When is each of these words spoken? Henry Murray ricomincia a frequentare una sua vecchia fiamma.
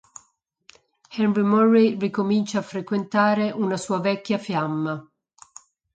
Henry 1.15 1.43
Murray 1.43 1.95
ricomincia 1.95 2.57
a 2.57 2.63
frequentare 2.63 3.51
una 3.51 3.77
sua 3.77 3.99
vecchia 3.99 4.39
fiamma. 4.39 4.99